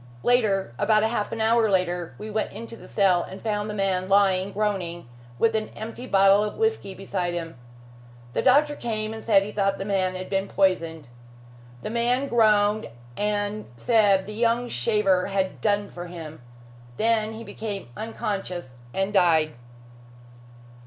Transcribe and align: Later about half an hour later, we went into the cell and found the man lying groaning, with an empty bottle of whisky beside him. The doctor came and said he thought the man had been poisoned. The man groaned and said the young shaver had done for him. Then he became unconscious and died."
Later 0.23 0.73
about 0.79 1.03
half 1.03 1.31
an 1.31 1.39
hour 1.41 1.69
later, 1.69 2.15
we 2.17 2.31
went 2.31 2.51
into 2.51 2.75
the 2.75 2.87
cell 2.87 3.21
and 3.21 3.39
found 3.39 3.69
the 3.69 3.73
man 3.75 4.09
lying 4.09 4.51
groaning, 4.51 5.07
with 5.37 5.55
an 5.55 5.69
empty 5.75 6.07
bottle 6.07 6.43
of 6.43 6.57
whisky 6.57 6.95
beside 6.95 7.35
him. 7.35 7.55
The 8.33 8.41
doctor 8.41 8.75
came 8.75 9.13
and 9.13 9.23
said 9.23 9.43
he 9.43 9.51
thought 9.51 9.77
the 9.77 9.85
man 9.85 10.15
had 10.15 10.27
been 10.27 10.47
poisoned. 10.47 11.07
The 11.83 11.91
man 11.91 12.27
groaned 12.27 12.89
and 13.15 13.65
said 13.77 14.25
the 14.25 14.33
young 14.33 14.69
shaver 14.69 15.27
had 15.27 15.61
done 15.61 15.87
for 15.87 16.07
him. 16.07 16.41
Then 16.97 17.33
he 17.33 17.43
became 17.43 17.89
unconscious 17.95 18.73
and 18.95 19.13
died." 19.13 19.53